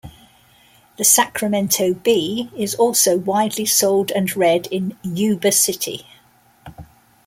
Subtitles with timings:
[0.97, 6.07] "The Sacramento Bee" is also widely sold and read in Yuba City.